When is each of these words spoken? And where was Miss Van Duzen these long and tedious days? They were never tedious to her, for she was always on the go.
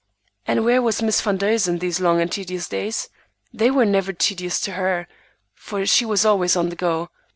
And 0.47 0.65
where 0.65 0.81
was 0.81 1.03
Miss 1.03 1.21
Van 1.21 1.37
Duzen 1.37 1.77
these 1.77 1.99
long 1.99 2.19
and 2.21 2.31
tedious 2.31 2.67
days? 2.67 3.07
They 3.53 3.69
were 3.69 3.85
never 3.85 4.13
tedious 4.13 4.59
to 4.61 4.71
her, 4.71 5.07
for 5.53 5.85
she 5.85 6.05
was 6.05 6.25
always 6.25 6.55
on 6.55 6.69
the 6.69 6.75
go. 6.75 7.11